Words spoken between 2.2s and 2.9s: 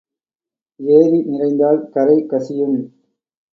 கசியும்.